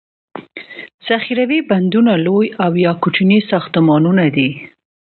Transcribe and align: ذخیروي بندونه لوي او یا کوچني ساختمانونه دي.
ذخیروي 1.07 1.59
بندونه 1.69 2.13
لوي 2.25 2.47
او 2.63 2.71
یا 2.85 2.91
کوچني 3.01 3.39
ساختمانونه 3.51 4.25
دي. 4.35 4.49